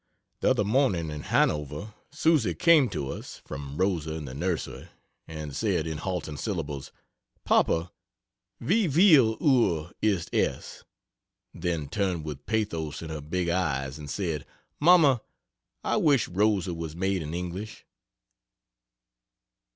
The 0.39 0.49
other 0.49 0.63
morning 0.63 1.11
in 1.11 1.21
Hanover, 1.21 1.93
Susy 2.09 2.55
came 2.55 2.89
to 2.89 3.09
us 3.11 3.39
(from 3.45 3.77
Rosa, 3.77 4.13
in 4.15 4.25
the 4.25 4.33
nursery) 4.33 4.87
and 5.27 5.55
said, 5.55 5.85
in 5.85 5.99
halting 5.99 6.37
syllables, 6.37 6.91
"Papa, 7.45 7.91
vie 8.59 8.87
viel 8.87 9.37
uhr 9.39 9.91
ist 10.01 10.33
es?" 10.33 10.83
then 11.53 11.87
turned 11.87 12.25
with 12.25 12.47
pathos 12.47 13.03
in 13.03 13.11
her 13.11 13.21
big 13.21 13.49
eyes, 13.49 13.99
and 13.99 14.09
said, 14.09 14.47
"Mamma, 14.79 15.21
I 15.83 15.97
wish 15.97 16.27
Rosa 16.27 16.73
was 16.73 16.95
made 16.95 17.21
in 17.21 17.35
English." 17.35 17.85